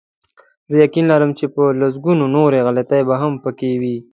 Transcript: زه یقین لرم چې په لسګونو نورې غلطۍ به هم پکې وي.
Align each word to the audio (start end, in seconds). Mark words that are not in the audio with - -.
زه 0.69 0.75
یقین 0.85 1.05
لرم 1.11 1.31
چې 1.39 1.45
په 1.55 1.63
لسګونو 1.79 2.25
نورې 2.35 2.65
غلطۍ 2.67 3.01
به 3.07 3.15
هم 3.21 3.33
پکې 3.43 3.71
وي. 3.81 3.97